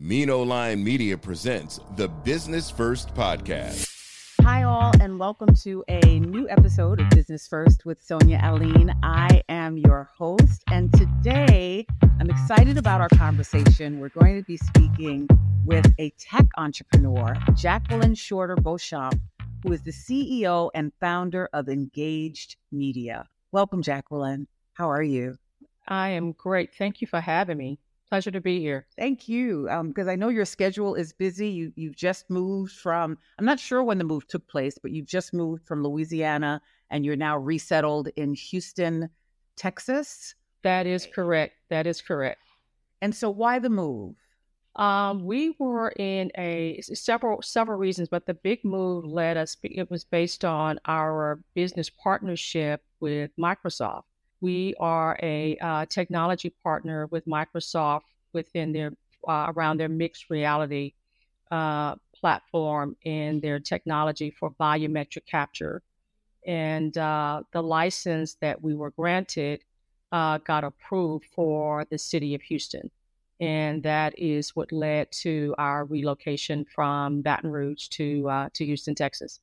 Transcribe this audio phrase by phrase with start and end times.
[0.00, 3.84] Mino Line Media presents the Business First Podcast.
[4.42, 8.94] Hi, all, and welcome to a new episode of Business First with Sonia Alleyne.
[9.02, 11.84] I am your host, and today
[12.20, 13.98] I'm excited about our conversation.
[13.98, 15.28] We're going to be speaking
[15.64, 19.20] with a tech entrepreneur, Jacqueline Shorter Beauchamp,
[19.64, 23.26] who is the CEO and founder of Engaged Media.
[23.50, 24.46] Welcome, Jacqueline.
[24.74, 25.38] How are you?
[25.88, 26.72] I am great.
[26.72, 27.80] Thank you for having me.
[28.10, 28.86] Pleasure to be here.
[28.96, 29.68] Thank you.
[29.88, 31.48] Because um, I know your schedule is busy.
[31.48, 33.18] You you've just moved from.
[33.38, 37.04] I'm not sure when the move took place, but you've just moved from Louisiana, and
[37.04, 39.10] you're now resettled in Houston,
[39.56, 40.34] Texas.
[40.62, 41.54] That is correct.
[41.68, 42.40] That is correct.
[43.02, 44.16] And so, why the move?
[44.76, 49.56] Um, we were in a several several reasons, but the big move led us.
[49.62, 54.04] It was based on our business partnership with Microsoft.
[54.40, 58.92] We are a uh, technology partner with Microsoft within their
[59.26, 60.94] uh, around their mixed reality
[61.50, 65.82] uh, platform and their technology for volumetric capture.
[66.46, 69.64] And uh, the license that we were granted
[70.12, 72.90] uh, got approved for the city of Houston.
[73.40, 78.94] And that is what led to our relocation from Baton Rouge to uh, to Houston,
[78.94, 79.40] Texas.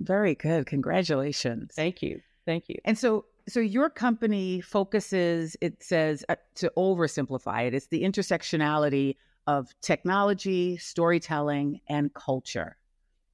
[0.00, 0.66] Very good.
[0.66, 1.72] Congratulations.
[1.74, 2.20] Thank you.
[2.46, 2.76] Thank you.
[2.84, 9.16] And so so your company focuses it says uh, to oversimplify it it's the intersectionality
[9.48, 12.76] of technology storytelling and culture.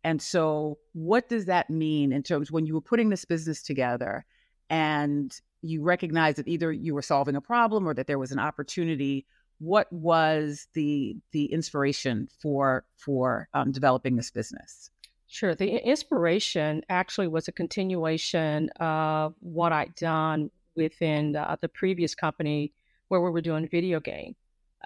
[0.05, 4.25] And so what does that mean in terms when you were putting this business together
[4.71, 8.39] and you recognized that either you were solving a problem or that there was an
[8.39, 9.27] opportunity
[9.59, 14.91] what was the the inspiration for for um, developing this business
[15.35, 15.57] Sure.
[15.57, 22.73] The inspiration actually was a continuation of what I'd done within uh, the previous company
[23.09, 24.37] where we were doing video game.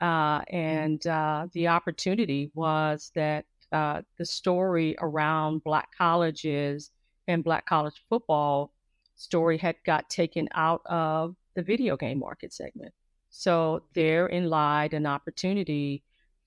[0.01, 6.93] Uh, and uh, the opportunity was that uh, the story around Black colleges
[7.27, 8.73] and Black college football
[9.17, 12.95] story had got taken out of the video game market segment.
[13.29, 16.05] So therein lied an opportunity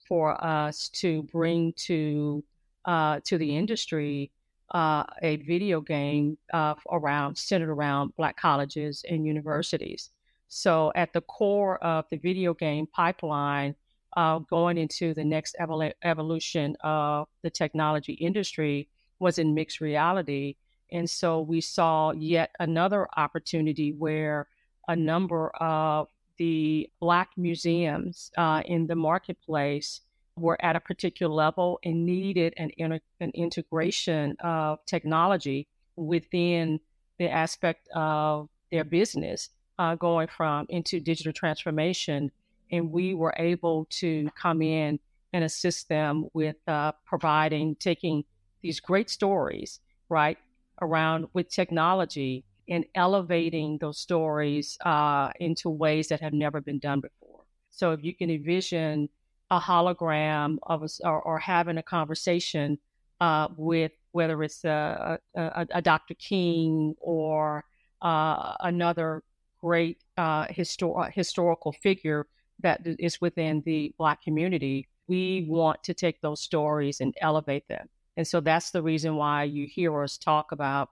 [0.08, 2.44] for us to bring to
[2.86, 4.32] uh, to the industry
[4.74, 10.12] uh, a video game uh, around centered around Black colleges and universities.
[10.48, 13.76] So, at the core of the video game pipeline,
[14.18, 18.90] uh, going into the next evol- evolution of the technology industry
[19.20, 20.56] was in mixed reality.
[20.92, 24.48] And so we saw yet another opportunity where
[24.88, 30.02] a number of the Black museums uh, in the marketplace
[30.42, 32.72] were at a particular level and needed an,
[33.20, 36.80] an integration of technology within
[37.20, 42.32] the aspect of their business uh, going from into digital transformation.
[42.72, 45.00] And we were able to come in
[45.34, 48.24] and assist them with uh, providing, taking
[48.62, 49.80] these great stories,
[50.10, 50.38] right,
[50.82, 57.02] around with technology and elevating those stories uh, into ways that have never been done
[57.02, 57.42] before.
[57.70, 59.10] So if you can envision
[59.52, 62.80] a hologram of us or, or, having a conversation
[63.20, 66.14] uh, with whether it's a, a, a Dr.
[66.16, 67.66] King or
[68.02, 69.24] uh, another
[69.60, 72.28] great uh, histor- historical figure
[72.62, 74.88] that is within the Black community.
[75.08, 77.90] We want to take those stories and elevate them.
[78.16, 80.90] And so that's the reason why you hear us talk about,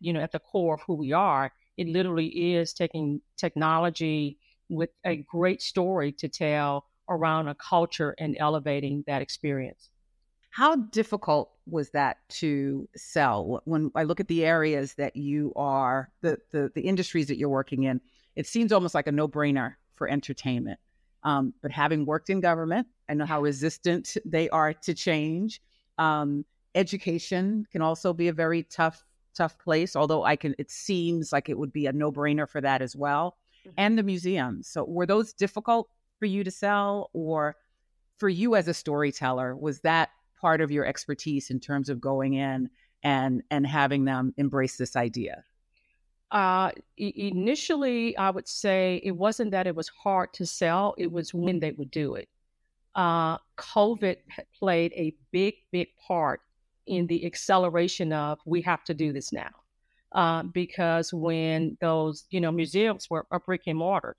[0.00, 4.90] you know, at the core of who we are, it literally is taking technology with
[5.04, 9.90] a great story to tell around a culture and elevating that experience.
[10.50, 13.62] How difficult was that to sell?
[13.64, 17.48] When I look at the areas that you are, the, the, the industries that you're
[17.48, 18.00] working in,
[18.36, 20.78] it seems almost like a no brainer for entertainment.
[21.24, 25.62] Um, but having worked in government, I know how resistant they are to change.
[25.98, 26.44] Um,
[26.74, 29.04] education can also be a very tough,
[29.34, 29.94] tough place.
[29.96, 32.96] Although I can, it seems like it would be a no brainer for that as
[32.96, 33.36] well.
[33.60, 33.74] Mm-hmm.
[33.78, 34.68] And the museums.
[34.68, 35.88] So were those difficult
[36.22, 37.56] for you to sell or
[38.16, 40.10] for you as a storyteller was that
[40.40, 42.70] part of your expertise in terms of going in
[43.02, 45.42] and and having them embrace this idea
[46.30, 51.34] uh, initially i would say it wasn't that it was hard to sell it was
[51.34, 52.28] when they would do it
[52.94, 54.16] uh, COVID
[54.58, 56.40] played a big, big part
[56.86, 59.50] in the acceleration of we have to do this now.
[60.12, 64.14] Uh, because when those, you know, museums were brick and mortar,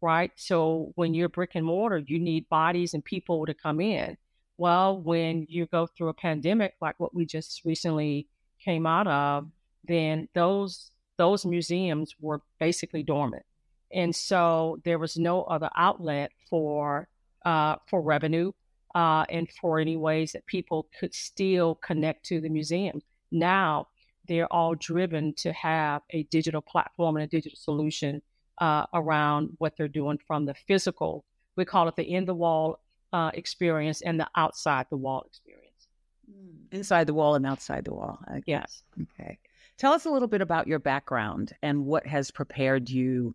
[0.00, 0.30] right?
[0.36, 4.16] So when you're brick and mortar, you need bodies and people to come in.
[4.56, 8.28] Well, when you go through a pandemic like what we just recently
[8.64, 9.48] came out of,
[9.84, 13.44] then those those museums were basically dormant,
[13.92, 17.08] and so there was no other outlet for
[17.44, 18.52] uh, for revenue
[18.94, 23.00] uh, and for any ways that people could still connect to the museum.
[23.30, 23.88] Now
[24.26, 28.22] they're all driven to have a digital platform and a digital solution
[28.60, 31.24] uh, around what they're doing from the physical.
[31.56, 32.80] We call it the in the wall
[33.12, 35.88] uh, experience and the outside the wall experience.
[36.30, 36.76] Mm.
[36.76, 38.18] Inside the wall and outside the wall.
[38.46, 38.82] Yes.
[39.02, 39.38] Okay.
[39.78, 43.34] Tell us a little bit about your background and what has prepared you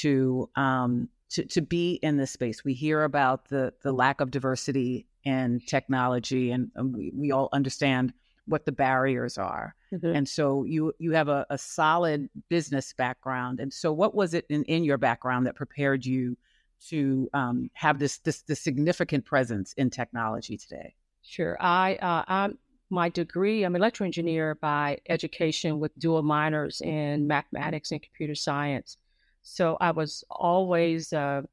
[0.00, 2.64] to um, to, to be in this space.
[2.64, 7.48] We hear about the the lack of diversity in technology, and, and we, we all
[7.52, 8.12] understand
[8.46, 9.74] what the barriers are.
[9.92, 10.16] Mm-hmm.
[10.16, 13.60] And so you you have a, a solid business background.
[13.60, 16.36] And so what was it in, in your background that prepared you
[16.88, 20.94] to um, have this, this this significant presence in technology today?
[21.22, 21.56] Sure.
[21.60, 22.58] I uh, I'm
[22.90, 23.64] my degree.
[23.64, 28.98] I'm an electrical engineer by education with dual minors in mathematics and computer science.
[29.42, 31.44] So I was always a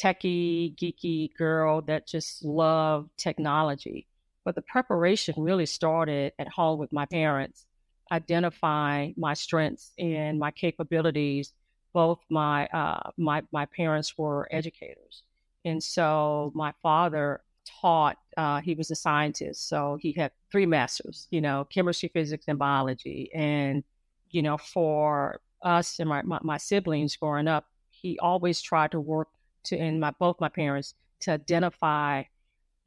[0.00, 4.06] techie, geeky girl that just loved technology.
[4.44, 7.66] But the preparation really started at home with my parents,
[8.10, 11.52] identifying my strengths and my capabilities
[11.92, 15.22] both my uh, my my parents were educators,
[15.64, 17.42] and so my father
[17.80, 18.16] taught.
[18.36, 21.26] Uh, he was a scientist, so he had three masters.
[21.30, 23.30] You know, chemistry, physics, and biology.
[23.34, 23.82] And
[24.30, 29.00] you know, for us and my, my, my siblings growing up, he always tried to
[29.00, 29.28] work
[29.64, 32.22] to, and my both my parents to identify,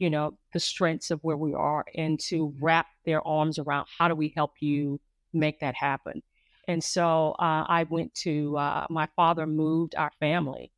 [0.04, 4.10] you know, the strengths of where we are and to wrap their arms around how
[4.10, 5.00] do we help you
[5.32, 6.22] make that happen.
[6.68, 10.74] And so uh, I went to, uh, my father moved our family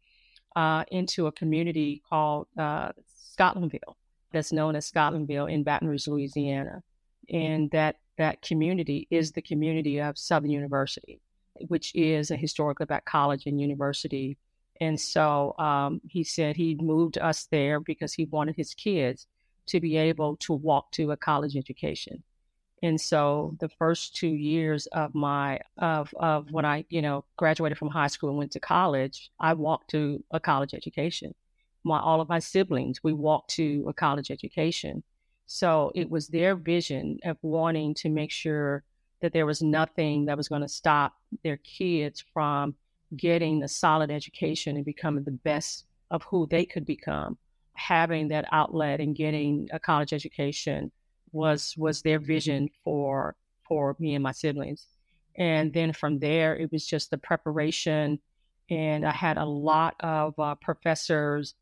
[0.55, 2.91] uh, into a community called uh,
[3.35, 3.95] Scotlandville,
[4.31, 6.83] that's known as Scotlandville in Baton Rouge, Louisiana.
[7.27, 11.19] And that, that community is the community of Southern University,
[11.67, 14.37] which is a historically black college and university.
[14.81, 19.27] And so um, he said he moved us there because he wanted his kids
[19.67, 22.23] to be able to walk to a college education.
[22.83, 27.77] And so the first two years of my of of when I you know graduated
[27.77, 31.33] from high school and went to college, I walked to a college education.
[31.83, 35.03] My all of my siblings, we walked to a college education.
[35.47, 38.83] So it was their vision of wanting to make sure
[39.21, 41.13] that there was nothing that was going to stop
[41.43, 42.75] their kids from
[43.17, 47.37] getting a solid education and becoming the best of who they could become.
[47.73, 50.91] Having that outlet and getting a college education
[51.31, 53.35] was was their vision for
[53.67, 54.87] for me and my siblings.
[55.37, 58.19] And then from there, it was just the preparation.
[58.69, 61.55] And I had a lot of uh, professors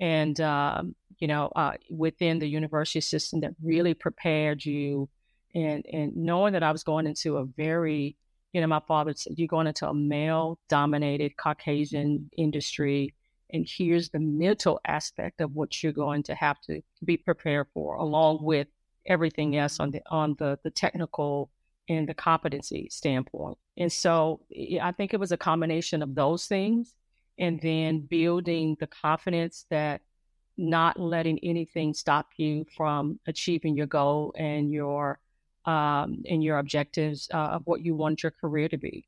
[0.00, 5.08] and, um, you know, uh, within the university system that really prepared you.
[5.54, 8.16] And, and knowing that I was going into a very,
[8.56, 13.12] you know, my father said, you're going into a male dominated Caucasian industry.
[13.50, 17.96] And here's the mental aspect of what you're going to have to be prepared for,
[17.96, 18.68] along with
[19.04, 21.50] everything else on the on the the technical
[21.90, 23.58] and the competency standpoint.
[23.76, 24.40] And so
[24.82, 26.94] I think it was a combination of those things
[27.38, 30.00] and then building the confidence that
[30.56, 35.18] not letting anything stop you from achieving your goal and your
[35.66, 39.06] um, and your objectives uh, of what you want your career to be.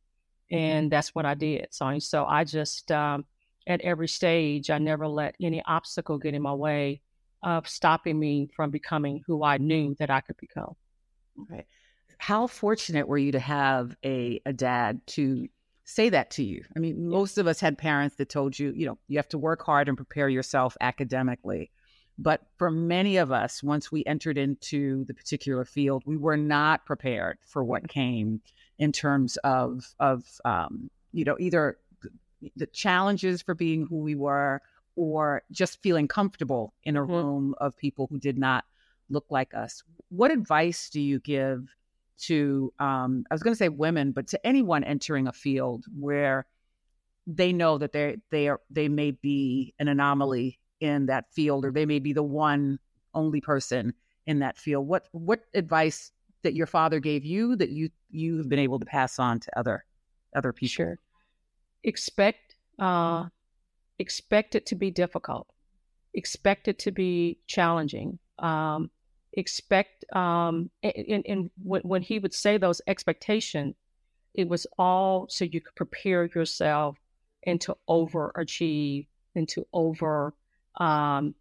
[0.50, 1.68] And that's what I did.
[1.70, 3.24] So, so I just um,
[3.66, 7.02] at every stage, I never let any obstacle get in my way
[7.42, 10.74] of stopping me from becoming who I knew that I could become.
[11.42, 11.66] Okay.
[12.16, 15.48] How fortunate were you to have a, a dad to
[15.84, 16.64] say that to you?
[16.74, 19.38] I mean, most of us had parents that told you, you know, you have to
[19.38, 21.70] work hard and prepare yourself academically.
[22.18, 26.84] But for many of us, once we entered into the particular field, we were not
[26.84, 28.40] prepared for what came
[28.78, 31.78] in terms of of um, you know either
[32.56, 34.60] the challenges for being who we were
[34.96, 37.12] or just feeling comfortable in a mm-hmm.
[37.12, 38.64] room of people who did not
[39.10, 39.82] look like us.
[40.08, 41.68] What advice do you give
[42.22, 46.46] to, um, I was going to say women, but to anyone entering a field where
[47.26, 51.72] they know that they they are they may be an anomaly in that field, or
[51.72, 52.78] they may be the one
[53.14, 53.92] only person
[54.26, 54.86] in that field.
[54.86, 58.86] What what advice that your father gave you that you you have been able to
[58.86, 59.84] pass on to other
[60.36, 60.72] other people?
[60.72, 60.98] Sure.
[61.84, 63.26] Expect uh,
[63.98, 65.48] expect it to be difficult.
[66.14, 68.18] expect it to be challenging.
[68.38, 68.90] Um,
[69.32, 73.74] expect, um, and, and when, when he would say those expectations,
[74.34, 76.96] it was all so you could prepare yourself
[77.46, 80.34] and to overachieve and to over.
[80.78, 81.34] Um,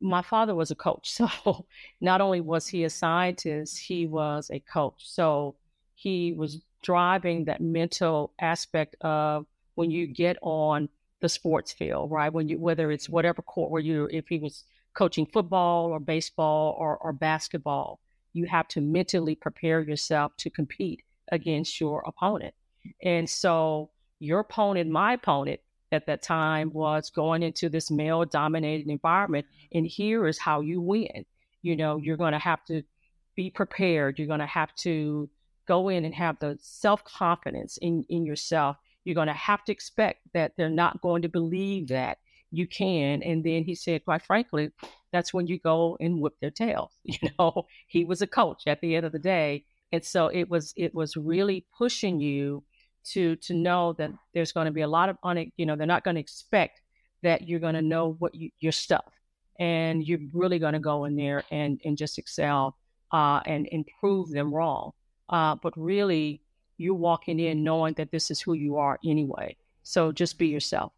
[0.00, 1.66] my father was a coach, so
[2.00, 5.08] not only was he a scientist, he was a coach.
[5.08, 5.54] So
[5.94, 10.88] he was driving that mental aspect of when you get on
[11.20, 12.32] the sports field, right?
[12.32, 14.64] When you whether it's whatever court where you if he was
[14.94, 18.00] coaching football or baseball or, or basketball,
[18.32, 22.54] you have to mentally prepare yourself to compete against your opponent.
[23.02, 25.60] And so your opponent, my opponent
[25.92, 26.78] at that time mm-hmm.
[26.78, 29.46] was going into this male dominated environment.
[29.72, 31.24] And here is how you win.
[31.62, 32.82] You know, you're going to have to
[33.36, 34.18] be prepared.
[34.18, 35.28] You're going to have to
[35.68, 38.76] go in and have the self confidence in, in yourself.
[39.04, 42.18] You're going to have to expect that they're not going to believe that
[42.50, 43.22] you can.
[43.22, 44.70] And then he said, quite frankly,
[45.12, 46.92] that's when you go and whip their tails.
[47.04, 49.64] You know, he was a coach at the end of the day.
[49.92, 52.64] And so it was it was really pushing you
[53.04, 55.76] to to know that there's going to be a lot of on it, you know,
[55.76, 56.80] they're not going to expect
[57.22, 59.12] that you're going to know what you, your stuff
[59.58, 62.76] and you're really going to go in there and and just excel
[63.12, 64.92] uh, and and prove them wrong.
[65.28, 66.42] Uh, but really,
[66.78, 69.56] you're walking in knowing that this is who you are anyway.
[69.82, 70.92] So just be yourself.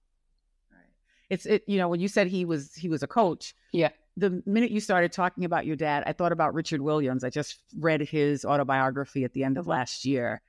[1.30, 1.64] It's it.
[1.66, 3.54] You know, when you said he was he was a coach.
[3.72, 7.24] Yeah the minute you started talking about your dad, I thought about Richard Williams.
[7.24, 10.40] I just read his autobiography at the end of last year.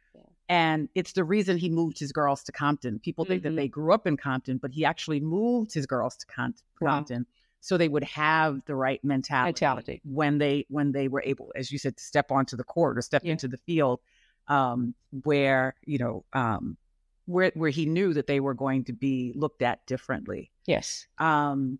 [0.48, 3.00] And it's the reason he moved his girls to Compton.
[3.00, 3.56] People think mm-hmm.
[3.56, 7.26] that they grew up in Compton, but he actually moved his girls to Compton wow.
[7.62, 11.72] so they would have the right mentality, mentality, when they when they were able, as
[11.72, 13.32] you said, to step onto the court or step yeah.
[13.32, 14.02] into the field,
[14.48, 16.78] um, where you know um,
[17.26, 20.52] where where he knew that they were going to be looked at differently.
[20.66, 21.08] Yes.
[21.18, 21.80] Um,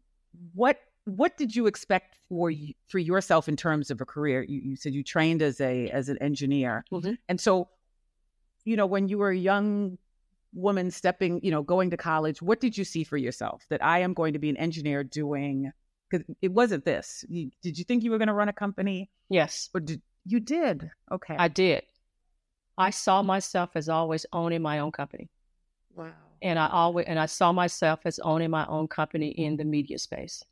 [0.54, 2.52] what what did you expect for
[2.88, 4.44] for yourself in terms of a career?
[4.44, 7.14] You, you said you trained as a as an engineer, mm-hmm.
[7.30, 7.70] and so,
[8.66, 9.98] you know, when you were a young
[10.54, 14.00] woman stepping, you know, going to college, what did you see for yourself that I
[14.00, 15.72] am going to be an engineer doing?
[16.10, 17.24] Because it wasn't this.
[17.30, 19.10] You, did you think you were going to run a company?
[19.30, 20.90] Yes, or did you did?
[21.12, 21.84] Okay, I did.
[22.78, 25.30] I saw myself as always owning my own company.
[25.96, 26.12] Wow.
[26.42, 29.98] And I always and I saw myself as owning my own company in the media
[29.98, 30.44] space.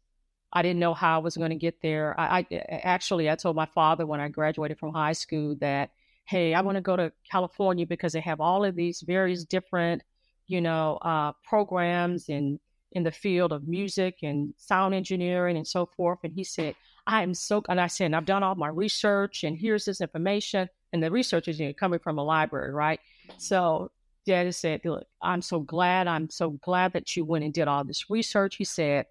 [0.54, 2.18] I didn't know how I was going to get there.
[2.18, 5.90] I, I, actually I told my father when I graduated from high school that
[6.26, 10.04] hey, I want to go to California because they have all of these various different,
[10.48, 12.60] you know, uh, programs in
[12.94, 16.20] in the field of music and sound engineering and so forth.
[16.24, 16.76] And he said,
[17.08, 20.70] I am so, and I said, I've done all my research and here's this information.
[20.94, 23.00] And the research is you know, coming from a library, right?
[23.38, 23.92] So
[24.26, 27.84] Daddy said, look, I'm so glad, I'm so glad that you went and did all
[27.84, 28.56] this research.
[28.56, 29.08] He said,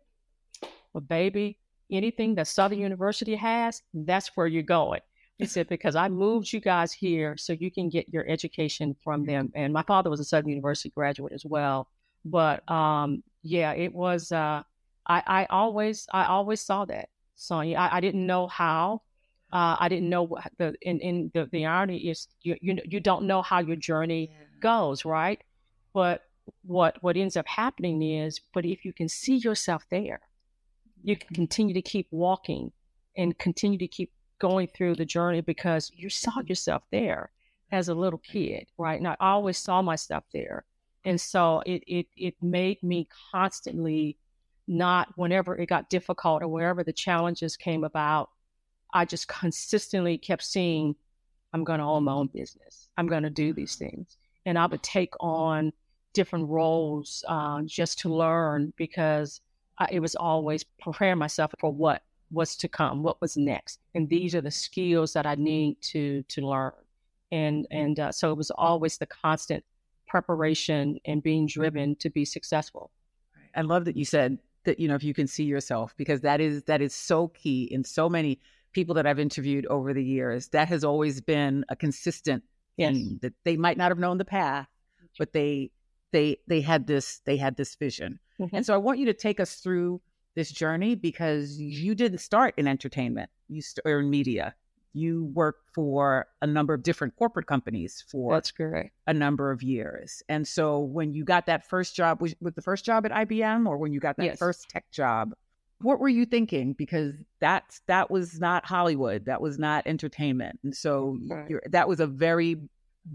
[0.92, 1.58] well, baby,
[1.90, 5.00] anything that Southern University has, that's where you're going.
[5.42, 9.26] He said, because I moved you guys here so you can get your education from
[9.26, 9.50] them.
[9.54, 11.88] And my father was a Southern University graduate as well.
[12.24, 14.30] But um, yeah, it was.
[14.30, 14.62] Uh,
[15.06, 17.76] I, I always, I always saw that, Sonia.
[17.76, 19.02] I, I didn't know how.
[19.52, 20.74] Uh, I didn't know what the.
[20.80, 24.46] In, in the, the irony is, you, you you don't know how your journey yeah.
[24.60, 25.42] goes, right?
[25.92, 26.22] But
[26.62, 30.20] what what ends up happening is, but if you can see yourself there,
[31.02, 32.70] you can continue to keep walking
[33.16, 37.30] and continue to keep going through the journey because you saw yourself there
[37.70, 38.98] as a little kid, right?
[38.98, 40.64] And I always saw myself there.
[41.04, 44.18] And so it it it made me constantly
[44.68, 48.30] not whenever it got difficult or wherever the challenges came about,
[48.92, 50.94] I just consistently kept seeing,
[51.52, 52.88] I'm gonna own my own business.
[52.96, 54.18] I'm gonna do these things.
[54.44, 55.72] And I would take on
[56.14, 59.40] different roles uh, just to learn because
[59.78, 64.08] I, it was always preparing myself for what was to come, what was next, and
[64.08, 66.72] these are the skills that I need to to learn.
[67.30, 69.64] And and uh, so it was always the constant
[70.06, 72.90] preparation and being driven to be successful.
[73.54, 76.40] I love that you said that you know if you can see yourself because that
[76.40, 78.40] is that is so key in so many
[78.72, 80.48] people that I've interviewed over the years.
[80.48, 82.42] That has always been a consistent
[82.76, 82.92] yes.
[82.92, 84.66] thing that they might not have known the path,
[85.18, 85.70] but they
[86.12, 88.18] they they had this they had this vision.
[88.40, 88.56] Mm-hmm.
[88.56, 90.00] And so I want you to take us through
[90.34, 94.54] this journey because you didn't start in entertainment, you st- or in media.
[94.94, 99.62] You worked for a number of different corporate companies for that's correct a number of
[99.62, 100.22] years.
[100.28, 103.66] And so when you got that first job, was, was the first job at IBM,
[103.66, 104.38] or when you got that yes.
[104.38, 105.32] first tech job,
[105.80, 106.74] what were you thinking?
[106.74, 111.50] Because that's that was not Hollywood, that was not entertainment, and so right.
[111.70, 112.56] that was a very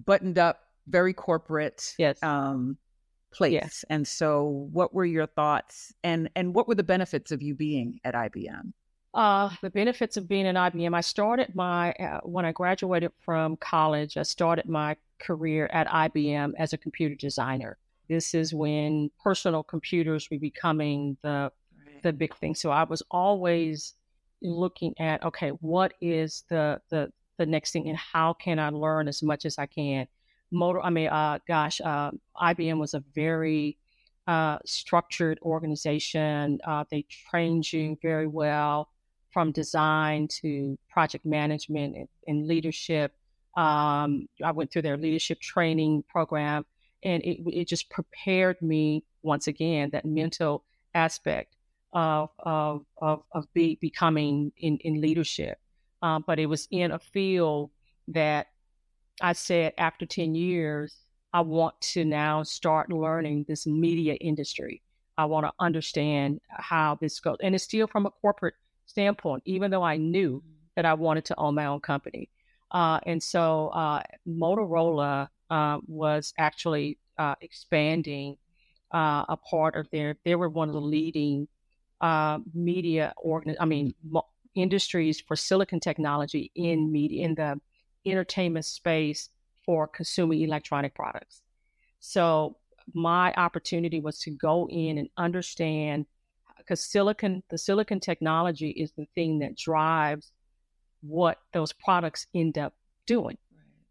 [0.05, 2.21] buttoned up, very corporate, yes.
[2.23, 2.77] um,
[3.31, 3.53] place.
[3.53, 3.85] Yes.
[3.89, 7.99] And so, what were your thoughts, and and what were the benefits of you being
[8.03, 8.73] at IBM?
[9.13, 10.95] Uh, the benefits of being at IBM.
[10.95, 14.17] I started my uh, when I graduated from college.
[14.17, 17.77] I started my career at IBM as a computer designer.
[18.09, 21.51] This is when personal computers were becoming the
[22.03, 22.55] the big thing.
[22.55, 23.93] So I was always
[24.41, 29.07] looking at okay, what is the the the next thing, and how can I learn
[29.07, 30.07] as much as I can.
[30.51, 32.11] Motor, I mean, uh, gosh, uh,
[32.41, 33.77] IBM was a very
[34.27, 36.59] uh, structured organization.
[36.65, 38.89] Uh, they trained you very well
[39.31, 43.13] from design to project management and, and leadership.
[43.55, 46.65] Um, I went through their leadership training program,
[47.03, 50.63] and it, it just prepared me once again that mental
[50.93, 51.55] aspect
[51.93, 55.59] of of of, of be, becoming in in leadership.
[56.01, 57.71] Um, but it was in a field
[58.09, 58.47] that
[59.21, 60.95] I said after ten years,
[61.33, 64.81] I want to now start learning this media industry.
[65.17, 68.55] I want to understand how this goes, and it's still from a corporate
[68.85, 69.43] standpoint.
[69.45, 70.43] Even though I knew
[70.75, 72.29] that I wanted to own my own company,
[72.71, 78.37] uh, and so uh, Motorola uh, was actually uh, expanding
[78.93, 80.17] uh, a part of their.
[80.25, 81.47] They were one of the leading
[82.01, 83.55] uh, media organ.
[83.59, 87.59] I mean, mo- industries for silicon technology in media in the
[88.07, 89.29] entertainment space
[89.65, 91.41] for consuming electronic products.
[91.99, 92.57] So
[92.93, 96.05] my opportunity was to go in and understand
[96.57, 100.31] because silicon the silicon technology is the thing that drives
[101.01, 102.73] what those products end up
[103.05, 103.37] doing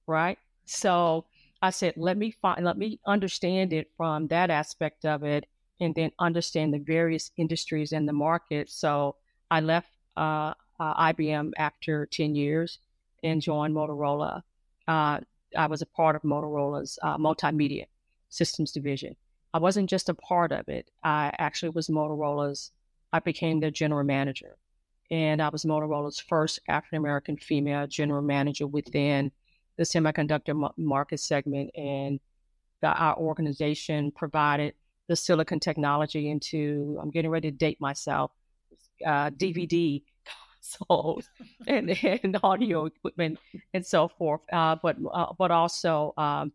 [0.07, 0.39] right, right?
[0.65, 1.25] so
[1.63, 5.47] i said let me find let me understand it from that aspect of it
[5.81, 9.15] and then understand the various industries and the market so
[9.51, 12.79] i left uh, uh, ibm after 10 years
[13.27, 14.43] and joined motorola.
[14.89, 15.19] Uh,
[15.57, 17.87] i was a part of motorola's uh, multimedia
[18.29, 19.15] systems division.
[19.55, 20.91] I wasn't just a part of it.
[21.03, 22.73] I actually was motorola's
[23.13, 24.57] i became their general manager.
[25.11, 29.31] And I was Motorola's first African American female general manager within
[29.77, 31.71] the semiconductor market segment.
[31.77, 32.19] And
[32.81, 34.75] the, our organization provided
[35.09, 38.33] the silicon technology into, I'm getting ready to date myself,
[39.05, 40.03] uh, DVD
[40.67, 41.29] consoles
[41.67, 41.91] and,
[42.23, 43.39] and audio equipment
[43.75, 44.41] and so forth.
[44.53, 46.53] Uh, but, uh, but also, um,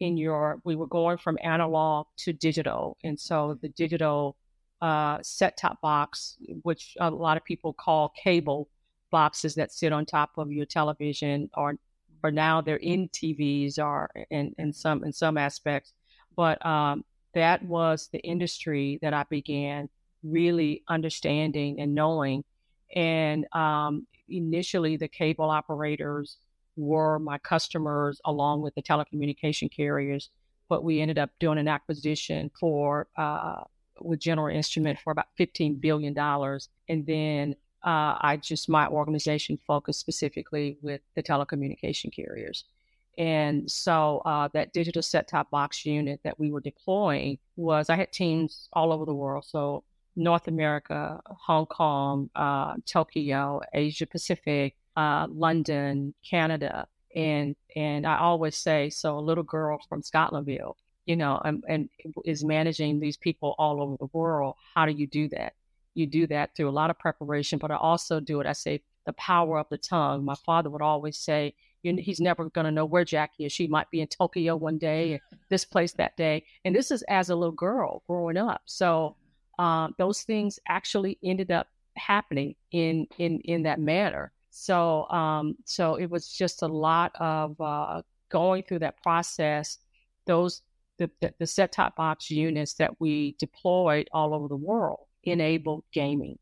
[0.00, 2.96] in your, we were going from analog to digital.
[3.04, 4.36] And so the digital
[4.80, 8.68] uh, set top box, which a lot of people call cable
[9.12, 11.76] boxes that sit on top of your television, or
[12.24, 15.92] or now they're in TVs, or in, in some in some aspects.
[16.34, 19.88] But um, that was the industry that I began
[20.24, 22.44] really understanding and knowing.
[22.94, 26.36] And um, initially, the cable operators
[26.76, 30.30] were my customers along with the telecommunication carriers.
[30.68, 33.64] But we ended up doing an acquisition for uh,
[34.00, 36.16] with General Instrument for about $15 billion.
[36.88, 42.64] And then uh, I just, my organization focused specifically with the telecommunication carriers.
[43.18, 47.96] And so uh, that digital set top box unit that we were deploying was, I
[47.96, 49.44] had teams all over the world.
[49.44, 49.84] So
[50.16, 56.86] North America, Hong Kong, uh, Tokyo, Asia Pacific, uh, London, Canada.
[57.14, 60.74] And, and I always say, so a little girl from Scotlandville
[61.06, 61.88] you know, and, and
[62.24, 64.54] is managing these people all over the world.
[64.74, 65.54] How do you do that?
[65.94, 68.46] You do that through a lot of preparation, but I also do it.
[68.46, 70.24] I say the power of the tongue.
[70.24, 73.52] My father would always say, he's never going to know where Jackie is.
[73.52, 76.44] She might be in Tokyo one day, this place that day.
[76.64, 78.62] And this is as a little girl growing up.
[78.64, 79.16] So
[79.58, 84.32] um, those things actually ended up happening in in in that manner.
[84.50, 89.78] So um, so it was just a lot of uh, going through that process.
[90.26, 90.62] Those
[90.98, 95.84] the, the, the set top box units that we deployed all over the world enabled
[95.92, 96.38] gaming.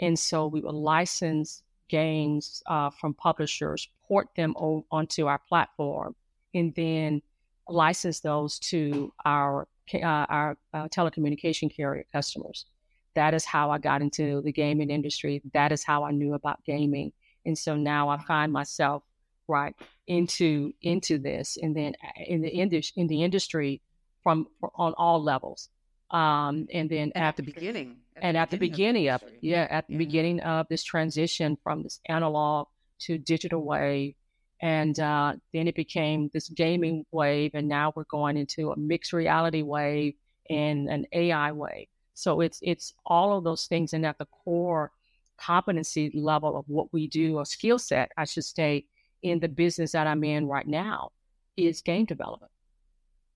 [0.00, 6.14] And so we would license games uh, from publishers, port them o- onto our platform,
[6.54, 7.22] and then
[7.68, 12.66] license those to our uh, our uh, telecommunication carrier customers.
[13.14, 15.42] That is how I got into the gaming industry.
[15.52, 17.12] That is how I knew about gaming.
[17.44, 19.02] And so now I find myself
[19.48, 19.74] right
[20.06, 23.80] into into this, and then uh, in the industry in the industry
[24.22, 25.70] from on all levels.
[26.10, 29.30] Um, and then and at the beginning, at and the at the beginning of, of
[29.40, 29.98] yeah, at the yeah.
[29.98, 32.68] beginning of this transition from this analog
[33.00, 34.14] to digital wave,
[34.60, 39.12] and uh, then it became this gaming wave, and now we're going into a mixed
[39.12, 40.14] reality wave
[40.50, 41.86] and an AI wave.
[42.14, 44.90] So it's it's all of those things, and at the core
[45.36, 48.86] competency level of what we do, or skill set, I should say,
[49.22, 51.12] in the business that I'm in right now,
[51.56, 52.50] is game development.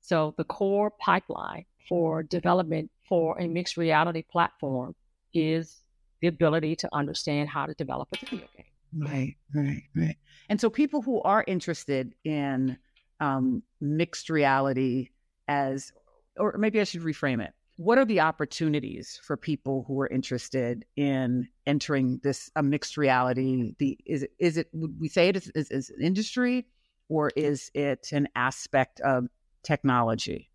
[0.00, 4.96] So the core pipeline for development for a mixed reality platform
[5.32, 5.82] is
[6.20, 8.66] the ability to understand how to develop a video game.
[8.96, 10.16] Right, right, right.
[10.48, 12.76] And so people who are interested in
[13.20, 15.08] um, mixed reality
[15.48, 15.92] as,
[16.36, 17.52] or maybe I should reframe it.
[17.76, 23.74] What are the opportunities for people who are interested in entering this a mixed reality?
[23.78, 26.66] The is it is it would we say it is, is, is an industry
[27.08, 29.26] or is it an aspect of
[29.62, 30.50] technology?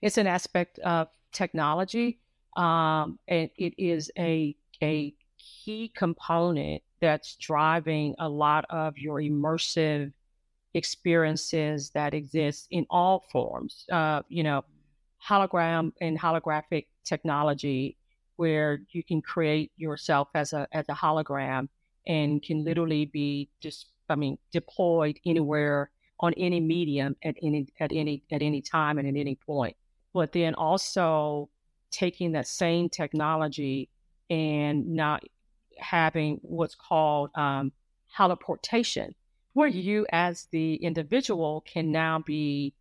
[0.00, 2.20] It's an aspect of technology,
[2.56, 10.12] um, and it is a a key component that's driving a lot of your immersive
[10.72, 13.84] experiences that exist in all forms.
[13.92, 14.64] Uh, you know,
[15.28, 17.98] hologram and holographic technology,
[18.36, 21.68] where you can create yourself as a as a hologram
[22.06, 27.90] and can literally be just, I mean, deployed anywhere on any medium at any at
[27.92, 29.76] any at any time and at any point.
[30.14, 31.50] But then also
[31.90, 33.88] taking that same technology
[34.30, 35.24] and not
[35.82, 37.72] having what's called um,
[38.16, 39.14] holoportation,
[39.52, 42.74] where you as the individual can now be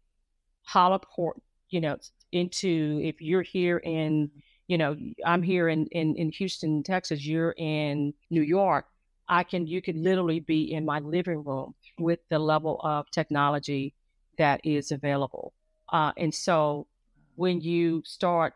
[0.73, 1.33] holoport,
[1.69, 1.97] you know,
[2.31, 4.29] into if you're here in,
[4.67, 8.85] you know, I'm here in, in, in Houston, Texas, you're in New York,
[9.27, 13.93] I can, you can literally be in my living room with the level of technology
[14.37, 15.53] that is available.
[15.91, 16.87] Uh, and so
[17.35, 18.53] when you start,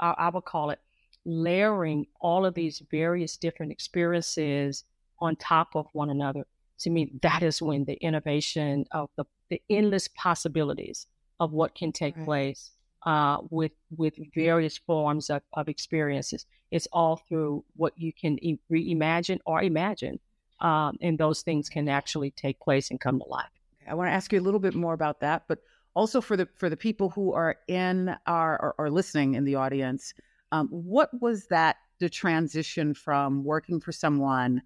[0.00, 0.80] I, I would call it
[1.24, 4.84] layering all of these various different experiences
[5.18, 6.46] on top of one another,
[6.80, 11.06] to me, that is when the innovation of the, the endless possibilities
[11.40, 12.24] of what can take right.
[12.24, 12.70] place
[13.06, 16.46] uh, with with various forms of, of experiences.
[16.70, 20.18] It's all through what you can e- reimagine or imagine,
[20.60, 23.50] um, and those things can actually take place and come to life.
[23.88, 25.58] I want to ask you a little bit more about that, but
[25.94, 29.54] also for the for the people who are in our or, or listening in the
[29.54, 30.14] audience
[30.52, 34.62] um, what was that the transition from working for someone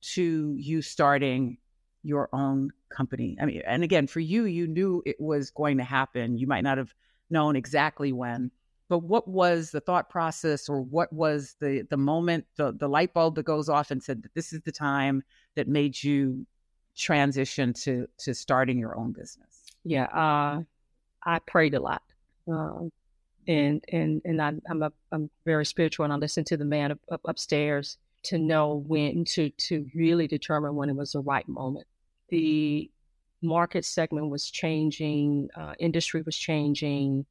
[0.00, 1.58] to you starting
[2.02, 3.36] your own company?
[3.40, 6.38] I mean, and again, for you, you knew it was going to happen.
[6.38, 6.94] You might not have
[7.30, 8.50] known exactly when,
[8.88, 13.12] but what was the thought process, or what was the the moment, the the light
[13.12, 15.22] bulb that goes off and said that this is the time
[15.56, 16.46] that made you
[16.96, 19.64] transition to to starting your own business?
[19.84, 20.62] Yeah, uh,
[21.24, 22.02] I prayed a lot.
[22.48, 22.92] Um,
[23.46, 26.90] and and and I, I'm a, I'm very spiritual, and I listen to the man
[26.92, 31.46] up, up, upstairs to know when to to really determine when it was the right
[31.48, 31.86] moment.
[32.28, 32.90] The
[33.42, 37.24] market segment was changing, uh, industry was changing.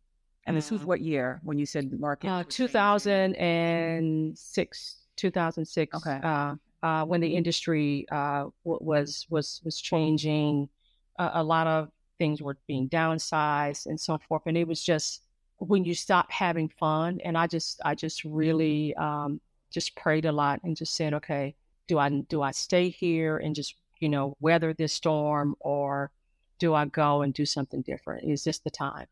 [0.48, 2.30] And this was uh, what year when you said market?
[2.30, 5.98] Uh, 2006, 2006.
[5.98, 6.20] Okay.
[6.24, 10.70] Uh, uh, when the industry uh, was was was changing,
[11.18, 15.25] a lot of things were being downsized and so forth, and it was just
[15.60, 19.40] when you stop having fun and i just i just really um,
[19.72, 21.56] just prayed a lot and just said okay
[21.88, 26.12] do i do i stay here and just you know weather this storm or
[26.60, 28.30] do i go and do something different?
[28.30, 29.08] Is this the time.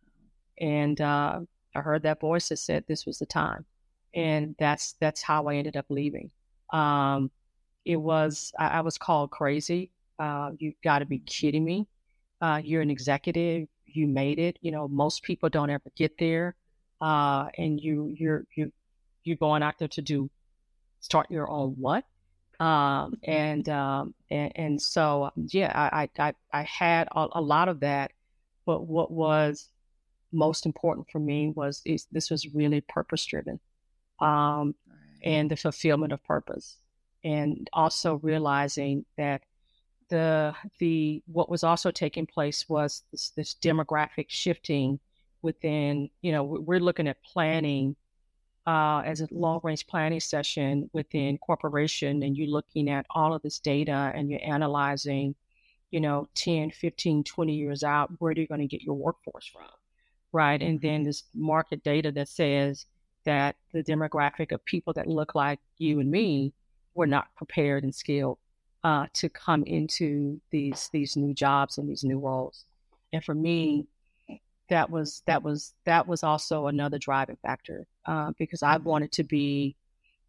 [0.60, 1.42] And uh,
[1.76, 3.66] i heard that voice that said this was the time
[4.14, 6.30] and that's that's how i ended up leaving.
[6.72, 7.32] Um,
[7.86, 9.92] it was I, I, was called crazy.
[10.18, 11.88] Uh, you've got to be kidding me.
[12.42, 14.58] Uh, you're an executive you made it.
[14.62, 16.56] You know, most people don't ever get there,
[17.02, 18.72] uh, and you you're you
[19.24, 20.30] you're going out there to do
[21.00, 22.06] start your own what,
[22.60, 27.82] um, and um, and and so yeah, I I I had a, a lot of
[27.82, 28.12] that,
[28.66, 29.70] but what was
[30.32, 33.60] most important for me was is this was really purpose driven,
[34.20, 34.76] um,
[35.24, 36.78] and the fulfillment of purpose,
[37.24, 39.42] and also realizing that
[40.10, 45.00] the the what was also taking place was this, this demographic shifting
[45.42, 46.10] within.
[46.22, 47.96] You know, we're looking at planning
[48.66, 53.42] uh, as a long range planning session within corporation, and you're looking at all of
[53.42, 55.36] this data and you're analyzing,
[55.92, 59.48] you know, 10, 15, 20 years out, where are you going to get your workforce
[59.48, 59.68] from?
[60.32, 60.62] Right.
[60.62, 61.08] And then mm-hmm.
[61.08, 62.86] this market data that says
[63.26, 66.54] that the demographic of people that look like you and me
[66.96, 68.38] were not prepared and skilled
[68.84, 72.66] uh, to come into these these new jobs and these new roles.
[73.12, 73.86] And for me,
[74.70, 79.24] that was that was that was also another driving factor uh, because I wanted to
[79.24, 79.76] be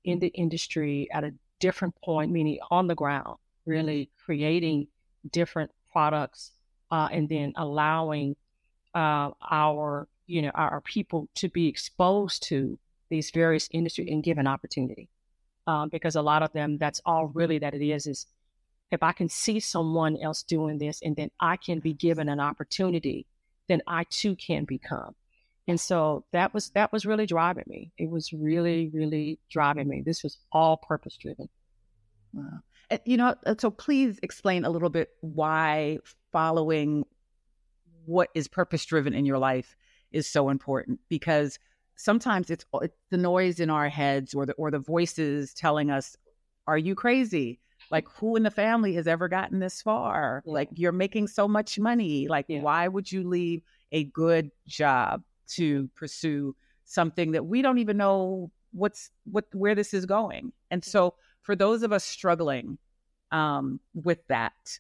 [0.05, 4.87] in the industry at a different point, meaning on the ground, really creating
[5.31, 6.53] different products
[6.91, 8.37] uh, and then allowing
[8.95, 14.47] uh, our you know our, people to be exposed to these various industries and given
[14.47, 15.09] opportunity.
[15.67, 18.27] Um, because a lot of them, that's all really that it is, is
[18.91, 22.41] if I can see someone else doing this and then I can be given an
[22.41, 23.27] opportunity,
[23.69, 25.15] then I too can become.
[25.67, 27.91] And so that was that was really driving me.
[27.97, 30.03] It was really, really driving me.
[30.05, 31.49] This was all purpose driven.
[32.35, 32.61] Wow.
[33.07, 35.99] You know, uh, so please explain a little bit why
[36.33, 37.05] following
[38.05, 39.75] what is purpose driven in your life
[40.13, 41.59] is so important because
[41.97, 46.17] sometimes it's, it's the noise in our heads or the or the voices telling us
[46.67, 50.43] are you crazy like who in the family has ever gotten this far?
[50.47, 50.53] Yeah.
[50.53, 52.29] like you're making so much money.
[52.29, 52.61] Like yeah.
[52.61, 58.51] why would you leave a good job to pursue something that we don't even know
[58.73, 60.53] what's what where this is going?
[60.71, 62.79] And so for those of us struggling
[63.31, 64.79] um, with that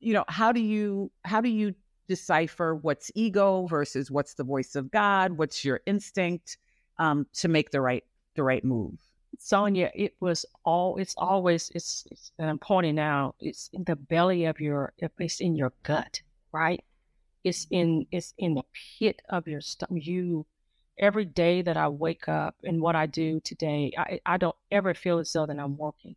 [0.00, 1.74] you know how do you how do you
[2.08, 5.32] decipher what's ego versus what's the voice of god?
[5.32, 6.58] What's your instinct
[6.98, 8.98] um, to make the right the right move
[9.42, 13.96] sonia it was all it's always it's, it's and i'm pointing out it's in the
[13.96, 16.20] belly of your it's in your gut
[16.52, 16.84] right
[17.42, 18.64] it's in it's in the
[18.98, 20.44] pit of your stomach you
[20.98, 24.92] every day that i wake up and what i do today i i don't ever
[24.92, 26.14] feel as though that i'm working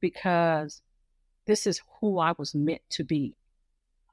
[0.00, 0.82] because
[1.46, 3.34] this is who I was meant to be.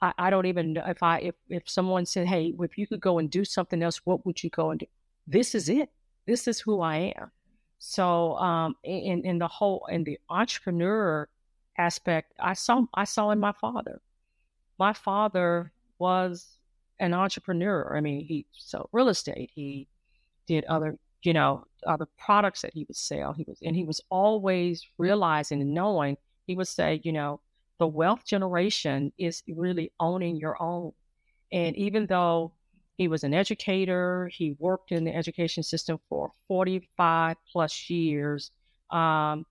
[0.01, 3.01] I, I don't even know if I if if someone said, "Hey, if you could
[3.01, 4.85] go and do something else, what would you go and do?"
[5.27, 5.89] This is it.
[6.25, 7.31] This is who I am.
[7.83, 11.27] So, um, in in the whole in the entrepreneur
[11.79, 14.01] aspect, I saw I saw in my father.
[14.77, 16.57] My father was
[16.99, 17.97] an entrepreneur.
[17.97, 19.49] I mean, he sold real estate.
[19.55, 19.87] He
[20.45, 23.33] did other, you know, other products that he would sell.
[23.33, 27.41] He was, and he was always realizing and knowing he would say, you know,
[27.79, 30.91] the wealth generation is really owning your own.
[31.51, 32.53] And even though
[33.01, 38.51] he was an educator, he worked in the education system for 45 plus years.
[38.91, 39.43] Um,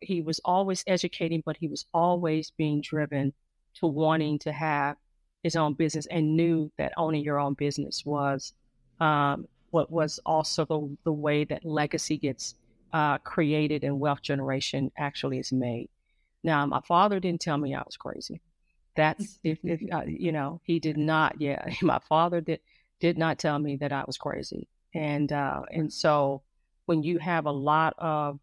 [0.00, 3.34] he was always educating, but he was always being driven
[3.80, 4.96] to wanting to have
[5.42, 8.54] his own business and knew that owning your own business was
[8.98, 12.54] um, what was also the, the way that legacy gets
[12.94, 15.90] uh, created and wealth generation actually is made.
[16.42, 18.40] Now, my father didn't tell me I was crazy.
[18.96, 21.38] That's if, if uh, you know, he did not.
[21.38, 22.60] Yeah, my father did
[23.00, 26.42] did not tell me that I was crazy, and uh, and so
[26.86, 28.38] when you have a lot of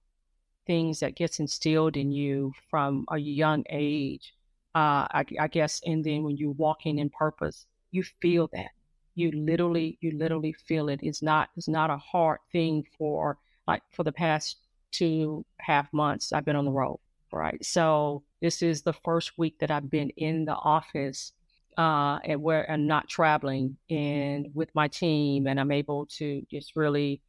[0.68, 4.34] things that gets instilled in you from a young age,
[4.76, 8.72] uh, I, I guess, and then when you're walking in purpose, you feel that.
[9.16, 11.00] You literally, you literally feel it.
[11.04, 13.38] It's not, it's not a hard thing for
[13.68, 14.58] like for the past
[14.92, 16.34] two half months.
[16.34, 17.00] I've been on the road
[17.34, 17.64] right?
[17.66, 21.34] So this is the first week that I've been in the office
[21.78, 26.76] uh, and where I'm not traveling and with my team, and I'm able to just
[26.76, 27.22] really,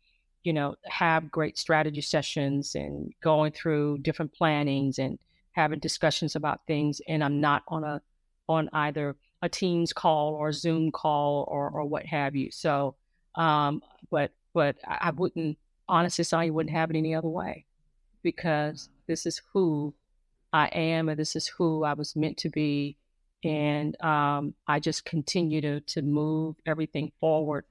[0.43, 5.19] you know, have great strategy sessions and going through different plannings and
[5.53, 7.01] having discussions about things.
[7.09, 8.01] And I'm not on a
[8.49, 12.51] on either a Teams call or a Zoom call or or what have you.
[12.51, 12.95] So,
[13.35, 17.65] um, but but I wouldn't honestly say I wouldn't have it any other way
[18.23, 19.95] because this is who
[20.53, 22.97] I am and this is who I was meant to be.
[23.45, 27.65] And um, I just continue to, to move everything forward.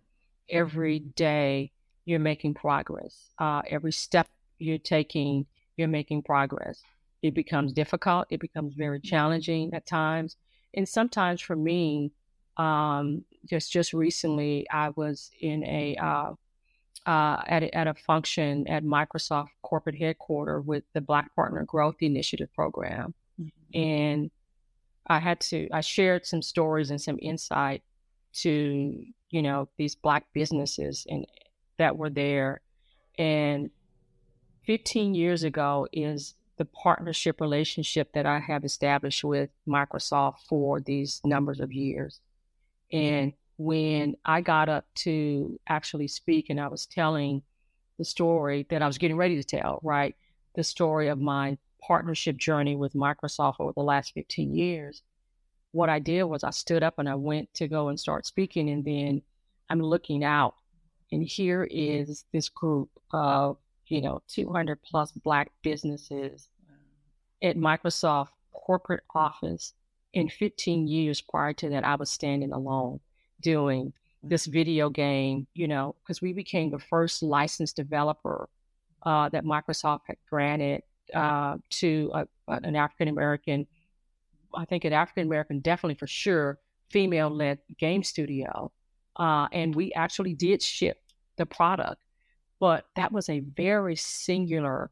[0.49, 1.71] Every day,
[2.05, 3.31] you're making progress.
[3.39, 4.27] Uh, every step
[4.59, 5.45] you're taking,
[5.77, 6.81] you're making progress.
[7.21, 8.27] It becomes difficult.
[8.29, 10.35] It becomes very challenging at times.
[10.75, 12.11] And sometimes for me,
[12.57, 16.33] um, just just recently, I was in a uh,
[17.05, 21.97] uh, at, a, at a function at Microsoft corporate headquarters with the Black Partner Growth
[22.01, 23.13] Initiative program.
[23.41, 23.79] Mm-hmm.
[23.79, 24.31] And
[25.07, 27.83] I had to, I shared some stories and some insight
[28.35, 31.25] to, you know, these Black businesses and
[31.77, 32.61] that were there.
[33.17, 33.69] And
[34.65, 41.19] 15 years ago is the partnership relationship that I have established with Microsoft for these
[41.25, 42.19] numbers of years.
[42.91, 47.41] And when I got up to actually speak and I was telling
[47.97, 50.15] the story that I was getting ready to tell, right?
[50.55, 55.01] The story of my partnership journey with Microsoft over the last 15 years.
[55.71, 58.69] What I did was I stood up and I went to go and start speaking.
[58.69, 59.21] And then
[59.69, 60.55] I'm looking out,
[61.11, 66.47] and here is this group of, you know, 200 plus Black businesses
[67.41, 69.73] at Microsoft corporate office.
[70.13, 72.99] In 15 years prior to that, I was standing alone
[73.41, 78.47] doing this video game, you know, because we became the first licensed developer
[79.03, 83.67] uh, that Microsoft had granted uh, to a, an African American,
[84.55, 88.71] I think an African American, definitely for sure, female led game studio.
[89.15, 90.97] Uh, and we actually did ship
[91.37, 92.01] the product,
[92.59, 94.91] but that was a very singular,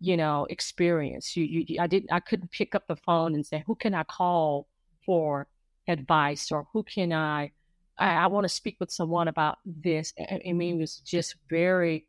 [0.00, 1.36] you know, experience.
[1.36, 4.04] You, you, I didn't, I couldn't pick up the phone and say, who can I
[4.04, 4.68] call
[5.04, 5.48] for
[5.88, 7.52] advice or who can I
[7.98, 10.12] I, I want to speak with someone about this.
[10.18, 12.06] I, I mean, it was just very,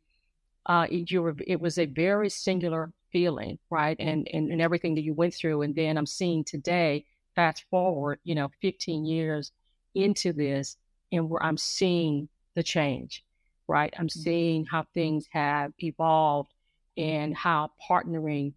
[0.66, 3.96] uh, it, you were, it was a very singular feeling, right?
[4.00, 5.62] And, and, and everything that you went through.
[5.62, 9.52] And then I'm seeing today, fast forward, you know, 15 years
[9.94, 10.76] into this,
[11.12, 13.24] and where I'm seeing the change,
[13.68, 13.94] right?
[13.96, 14.20] I'm mm-hmm.
[14.20, 16.52] seeing how things have evolved
[16.96, 18.52] and how partnering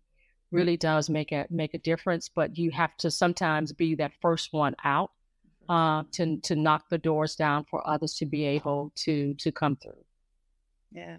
[0.51, 2.27] really does make a make a difference.
[2.27, 5.11] But you have to sometimes be that first one out
[5.69, 9.75] uh, to to knock the doors down for others to be able to to come
[9.75, 10.03] through.
[10.91, 11.17] Yeah.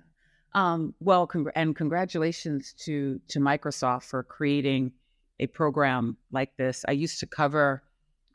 [0.54, 4.92] Um, well, congr- and congratulations to to Microsoft for creating
[5.40, 6.84] a program like this.
[6.88, 7.82] I used to cover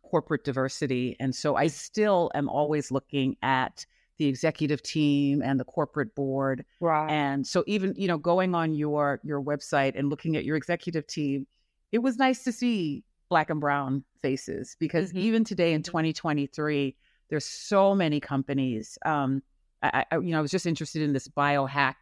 [0.04, 3.86] corporate diversity, and so I still am always looking at
[4.18, 6.64] the executive team and the corporate board.
[6.80, 7.10] Right.
[7.10, 11.08] And so even you know going on your your website and looking at your executive
[11.08, 11.48] team,
[11.92, 15.20] it was nice to see black and brown faces because mm-hmm.
[15.20, 16.96] even today in 2023
[17.30, 19.42] there's so many companies um,
[19.82, 21.96] I, I, you know i was just interested in this biohack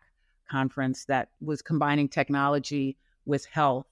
[0.51, 3.87] conference that was combining technology with health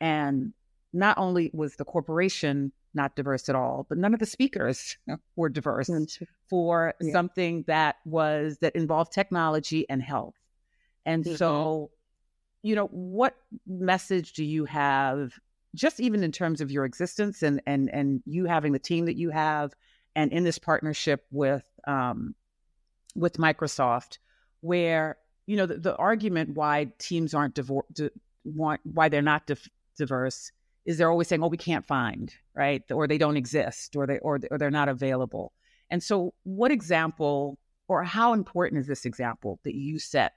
[0.00, 0.52] and
[0.92, 4.96] not only was the corporation not diverse at all but none of the speakers
[5.36, 5.90] were diverse
[6.48, 7.12] for yeah.
[7.12, 10.34] something that was that involved technology and health
[11.06, 11.36] and mm-hmm.
[11.36, 11.90] so
[12.62, 15.32] you know what message do you have
[15.74, 19.16] just even in terms of your existence and and and you having the team that
[19.16, 19.72] you have
[20.16, 22.34] and in this partnership with um,
[23.14, 24.18] with Microsoft,
[24.60, 28.10] where you know the, the argument why teams aren't divor- di-
[28.44, 29.50] want, why they're not
[29.96, 30.52] diverse
[30.86, 34.18] is they're always saying, "Oh, we can't find right," or they don't exist, or they
[34.18, 35.52] or or they're not available.
[35.90, 40.34] And so, what example or how important is this example that you set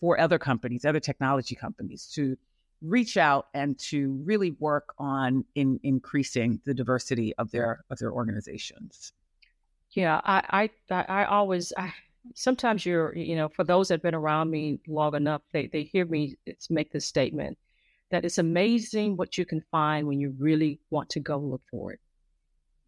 [0.00, 2.36] for other companies, other technology companies, to
[2.82, 8.12] reach out and to really work on in increasing the diversity of their of their
[8.12, 9.12] organizations.
[9.92, 11.92] Yeah, I I I always I,
[12.34, 16.06] sometimes you're you know for those that've been around me long enough, they they hear
[16.06, 16.36] me
[16.70, 17.58] make this statement
[18.10, 21.92] that it's amazing what you can find when you really want to go look for
[21.92, 22.00] it.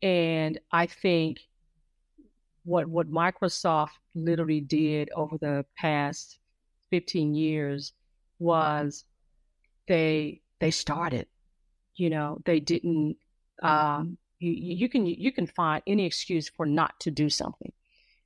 [0.03, 1.39] And I think
[2.65, 6.39] what what Microsoft literally did over the past
[6.91, 7.93] 15 years
[8.39, 9.05] was
[9.89, 11.27] they they started.
[11.95, 13.17] You know, they didn't.
[13.63, 17.73] Um, you, you can you can find any excuse for not to do something,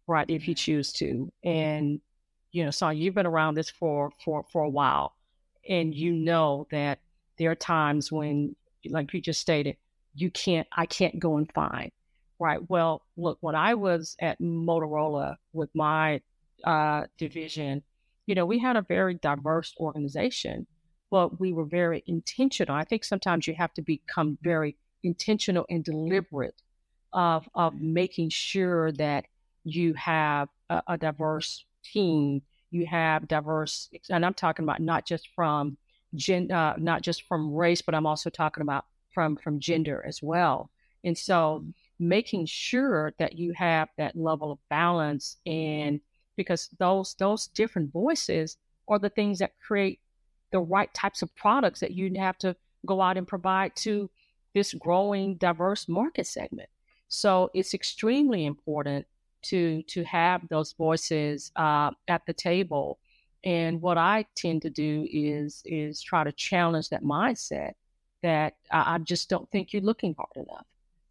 [0.07, 0.29] right?
[0.29, 1.33] If you choose to.
[1.45, 2.01] And
[2.53, 5.15] you know, so you've been around this for for for a while,
[5.69, 7.01] and you know that
[7.39, 8.57] there are times when,
[8.89, 9.77] like you just stated,
[10.15, 10.67] you can't.
[10.73, 11.91] I can't go and find.
[12.39, 12.61] Right.
[12.69, 16.21] Well, look, when I was at Motorola with my
[16.65, 17.83] uh, division,
[18.27, 20.67] you know, we had a very diverse organization
[21.11, 22.75] but we were very intentional.
[22.75, 26.61] I think sometimes you have to become very intentional and deliberate
[27.13, 29.27] of, of making sure that
[29.67, 35.29] you have a, a diverse team, you have diverse, and I'm talking about not just
[35.35, 35.77] from
[36.15, 40.23] gen, uh, not just from race, but I'm also talking about from from gender as
[40.23, 40.71] well.
[41.05, 41.65] And so,
[41.99, 46.01] making sure that you have that level of balance, and
[46.37, 48.57] because those those different voices
[48.89, 50.01] are the things that create
[50.53, 52.55] the right types of products that you have to
[52.87, 54.09] go out and provide to
[54.55, 56.69] this growing diverse market segment.
[57.09, 59.07] So it's extremely important
[59.43, 62.99] to to have those voices uh, at the table.
[63.45, 67.75] And what I tend to do is is try to challenge that mindset
[68.23, 70.67] that I, I just don't think you're looking hard enough.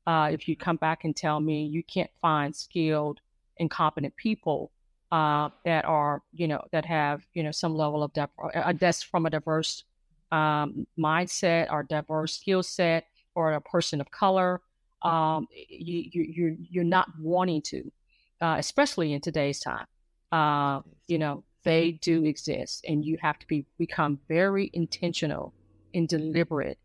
[0.08, 3.22] Uh, if you come back and tell me you can't find skilled
[3.60, 4.72] and competent people
[5.12, 9.02] uh, that are you know that have you know some level of depth uh, that's
[9.02, 9.84] from a diverse
[10.32, 14.62] um, mindset or diverse skill set or a person of color
[15.04, 17.92] um, you, you you're you're not wanting to
[18.41, 19.86] uh, especially in today's time
[20.32, 25.54] uh, you know they do exist and you have to be become very intentional
[25.93, 26.78] and deliberate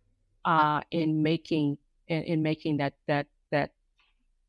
[0.44, 1.76] uh, in making
[2.08, 3.70] in, in making that that that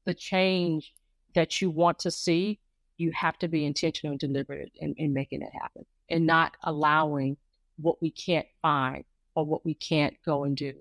[0.05, 0.93] the change
[1.35, 2.59] that you want to see
[2.97, 7.35] you have to be intentional and deliberate in, in making it happen and not allowing
[7.77, 9.03] what we can't find
[9.35, 10.73] or what we can't go and do.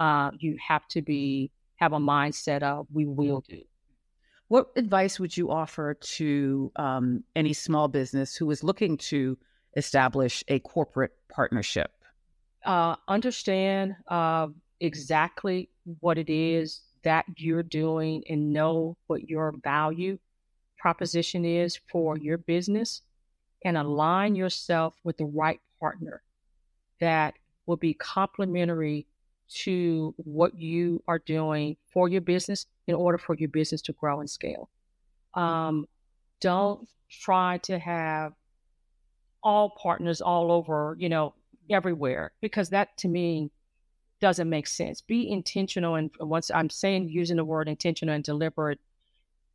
[0.00, 3.62] Uh, you have to be have a mindset of we will do.
[4.50, 9.38] What advice would you offer to um, any small business who is looking to
[9.76, 11.92] establish a corporate partnership?
[12.64, 14.48] Uh, understand uh,
[14.80, 15.70] exactly
[16.00, 20.18] what it is that you're doing and know what your value
[20.78, 23.02] proposition is for your business
[23.64, 26.22] and align yourself with the right partner
[26.98, 27.34] that
[27.66, 29.06] will be complementary
[29.52, 34.20] to what you are doing for your business in order for your business to grow
[34.20, 34.68] and scale.
[35.34, 35.86] Um,
[36.40, 38.32] don't try to have
[39.42, 41.34] all partners all over, you know,
[41.68, 43.50] everywhere, because that to me
[44.20, 45.00] doesn't make sense.
[45.00, 45.94] Be intentional.
[45.94, 48.78] And once I'm saying using the word intentional and deliberate,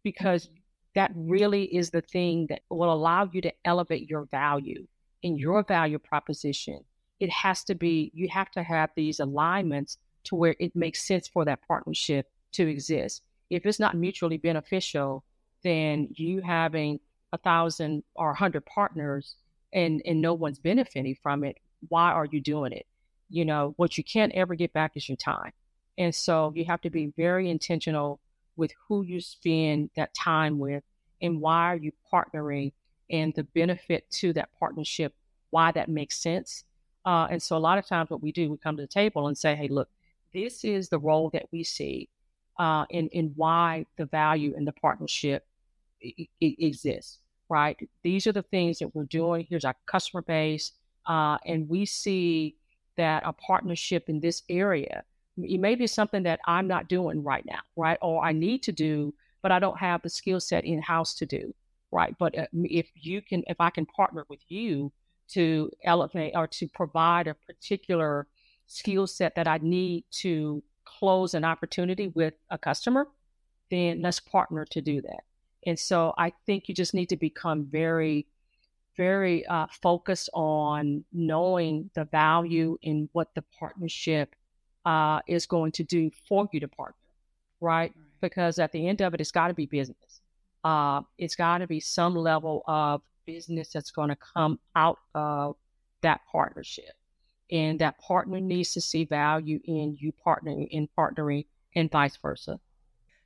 [0.04, 0.50] because
[0.96, 4.88] that really is the thing that will allow you to elevate your value
[5.24, 6.80] in your value proposition.
[7.20, 11.28] It has to be, you have to have these alignments to where it makes sense
[11.28, 13.22] for that partnership to exist.
[13.50, 15.24] If it's not mutually beneficial,
[15.64, 17.00] then you having
[17.32, 19.36] a thousand or a hundred partners
[19.74, 21.58] and, and no one's benefiting from it,
[21.90, 22.86] why are you doing it?
[23.30, 25.52] You know, what you can't ever get back is your time.
[25.98, 28.20] And so you have to be very intentional
[28.58, 30.84] with who you spend that time with
[31.22, 32.74] and why are you partnering
[33.10, 35.14] and the benefit to that partnership,
[35.50, 36.65] why that makes sense.
[37.06, 39.28] Uh, and so a lot of times what we do, we come to the table
[39.28, 39.90] and say, hey, look,
[40.34, 42.10] this is the role that we see
[42.60, 45.46] uh, in, in why the value in the partnership
[46.04, 47.78] I- I- exists, right?
[48.04, 49.46] These are the things that we're doing.
[49.50, 50.72] Here's our customer base.
[51.06, 52.56] Uh, and we see
[52.98, 55.04] that a partnership in this area,
[55.38, 57.98] it may be something that I'm not doing right now, right?
[58.02, 61.26] Or I need to do, but I don't have the skill set in house to
[61.26, 61.54] do,
[61.92, 62.16] right?
[62.18, 64.92] But uh, if you can, if I can partner with you
[65.30, 68.28] to elevate or to provide a particular
[68.68, 73.08] skill set that I need to close an opportunity with a customer,
[73.72, 75.24] then let's partner to do that.
[75.66, 78.28] And so I think you just need to become very
[78.98, 84.36] very uh, focused on knowing the value in what the partnership
[84.86, 86.96] uh, is going to do for you to partner,
[87.60, 87.78] right?
[87.78, 87.94] right.
[88.22, 90.22] Because at the end of it, it's got to be business.
[90.64, 95.56] Uh, it's got to be some level of business that's going to come out of
[96.02, 96.94] that partnership.
[97.52, 101.46] And that partner needs to see value in you partnering in partnering
[101.76, 102.60] and vice versa.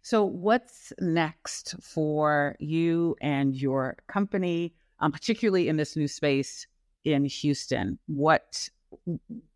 [0.01, 4.73] So, what's next for you and your company?
[4.99, 6.67] um, particularly in this new space
[7.03, 7.97] in Houston.
[8.07, 8.69] What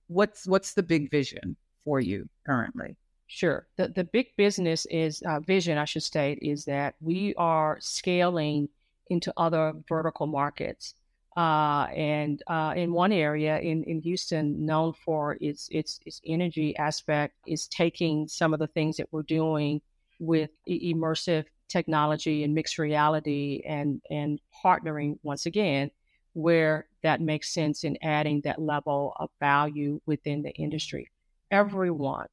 [0.08, 2.96] what's what's the big vision for you currently?
[3.28, 3.68] Sure.
[3.78, 8.70] The the big business is uh, vision, I should state, is that we are scaling
[9.10, 10.96] into other vertical markets.
[11.36, 16.76] Uh, and uh, in one area in, in Houston, known for its, its its energy
[16.78, 19.82] aspect, is taking some of the things that we're doing
[20.20, 25.90] with immersive technology and mixed reality and and partnering once again
[26.34, 31.10] where that makes sense in adding that level of value within the industry.
[31.52, 32.28] Everyone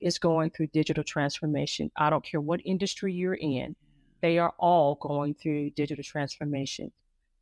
[0.00, 1.90] is going through digital transformation.
[1.96, 3.76] I don't care what industry you're in,
[4.24, 6.90] they are all going through digital transformation.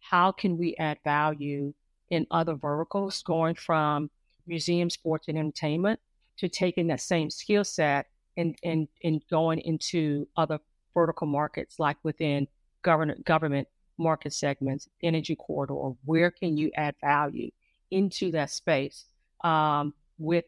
[0.00, 1.72] How can we add value
[2.10, 4.10] in other verticals, going from
[4.48, 6.00] museum, sports, and entertainment
[6.38, 8.06] to taking that same skill set
[8.36, 10.58] and, and, and going into other
[10.92, 12.48] vertical markets like within
[12.82, 17.52] government government market segments, energy corridor, where can you add value
[17.92, 19.04] into that space
[19.44, 20.46] um, with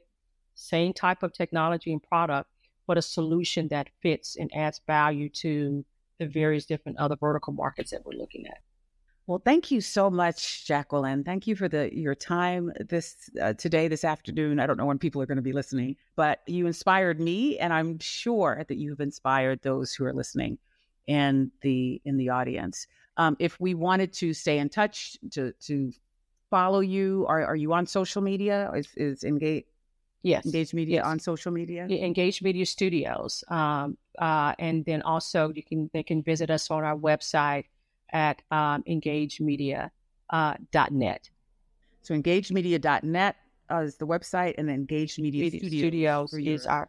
[0.56, 2.50] same type of technology and product,
[2.88, 5.84] but a solution that fits and adds value to
[6.18, 8.58] the various different other vertical markets that we're looking at.
[9.26, 11.24] Well, thank you so much, Jacqueline.
[11.24, 14.60] Thank you for the your time this uh, today, this afternoon.
[14.60, 17.72] I don't know when people are going to be listening, but you inspired me, and
[17.72, 20.58] I'm sure that you have inspired those who are listening
[21.08, 22.86] and the in the audience.
[23.16, 25.90] Um, if we wanted to stay in touch, to to
[26.50, 28.70] follow you, are are you on social media?
[28.76, 29.64] Is, is engage?
[30.24, 31.04] Yes, Engage Media yes.
[31.04, 31.84] on social media.
[31.84, 36.82] Engage Media Studios, um, uh, and then also you can they can visit us on
[36.82, 37.64] our website
[38.10, 39.90] at um, engagemedia.net.
[40.30, 40.54] Uh,
[42.02, 43.36] so engagemedia.net
[43.70, 46.88] uh, is the website, and then Engage Media, Media Studios, Studios is our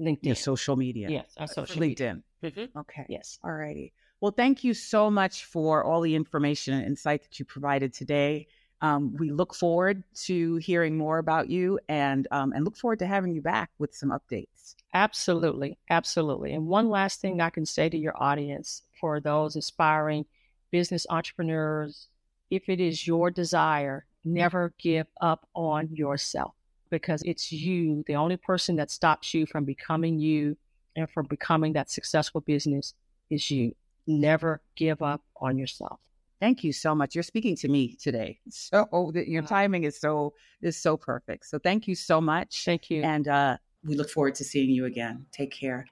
[0.00, 0.24] LinkedIn.
[0.24, 1.10] Your social media.
[1.10, 2.22] Yes, our social LinkedIn.
[2.42, 2.78] Mm-hmm.
[2.78, 3.04] Okay.
[3.10, 3.38] Yes.
[3.44, 3.92] All righty.
[4.20, 8.48] Well, thank you so much for all the information and insight that you provided today.
[8.82, 13.06] Um, we look forward to hearing more about you and um, and look forward to
[13.06, 14.74] having you back with some updates.
[14.94, 16.54] Absolutely, absolutely.
[16.54, 20.24] And one last thing I can say to your audience for those aspiring
[20.70, 22.08] business entrepreneurs,
[22.50, 26.54] if it is your desire, never give up on yourself
[26.90, 30.56] because it's you, the only person that stops you from becoming you
[30.96, 32.94] and from becoming that successful business
[33.30, 33.74] is you.
[34.06, 36.00] Never give up on yourself.
[36.40, 37.14] Thank you so much.
[37.14, 38.38] You're speaking to me today.
[38.50, 41.46] So your timing is so is so perfect.
[41.46, 42.64] So thank you so much.
[42.64, 43.02] Thank you.
[43.02, 45.26] And uh, we look forward to seeing you again.
[45.32, 45.86] Take care.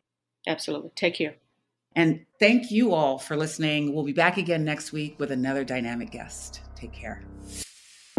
[0.47, 0.91] Absolutely.
[0.95, 1.37] Take care.
[1.97, 3.95] And thank you all for listening.
[3.95, 6.61] We'll be back again next week with another dynamic guest.
[6.77, 7.23] Take care.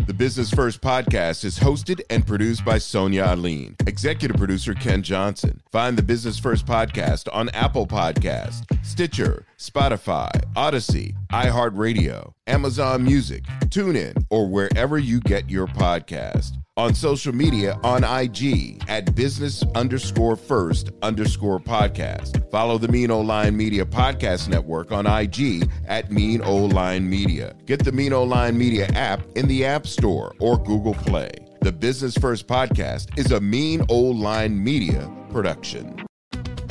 [0.10, 5.62] The Business First podcast is hosted and produced by Sonia Alleyne, executive producer Ken Johnson.
[5.72, 14.26] Find the Business First podcast on Apple Podcast, Stitcher, Spotify, Audacy, iHeartRadio, Amazon Music, TuneIn,
[14.30, 16.54] or wherever you get your podcast.
[16.78, 22.50] On social media on IG at business underscore first underscore podcast.
[22.52, 27.54] Follow the Mean Old Line Media Podcast Network on IG at Mean Old Line Media.
[27.66, 31.32] Get the Mean Old Line Media app in the App Store or Google Play.
[31.62, 36.09] The Business First Podcast is a Mean Old Line Media production.